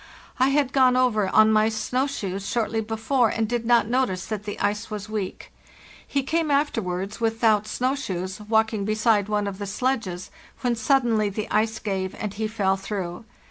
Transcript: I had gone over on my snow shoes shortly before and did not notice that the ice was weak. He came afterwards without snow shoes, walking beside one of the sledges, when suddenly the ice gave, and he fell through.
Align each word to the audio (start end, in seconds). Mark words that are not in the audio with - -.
I 0.39 0.47
had 0.47 0.73
gone 0.73 0.97
over 0.97 1.27
on 1.29 1.51
my 1.51 1.69
snow 1.69 2.07
shoes 2.07 2.49
shortly 2.49 2.81
before 2.81 3.29
and 3.29 3.47
did 3.47 3.67
not 3.67 3.85
notice 3.87 4.25
that 4.25 4.45
the 4.45 4.59
ice 4.59 4.89
was 4.89 5.07
weak. 5.07 5.51
He 6.07 6.23
came 6.23 6.49
afterwards 6.49 7.21
without 7.21 7.67
snow 7.67 7.93
shoes, 7.93 8.41
walking 8.49 8.83
beside 8.83 9.29
one 9.29 9.45
of 9.45 9.59
the 9.59 9.67
sledges, 9.67 10.31
when 10.61 10.75
suddenly 10.75 11.29
the 11.29 11.47
ice 11.51 11.77
gave, 11.77 12.15
and 12.15 12.33
he 12.33 12.47
fell 12.47 12.77
through. 12.77 13.25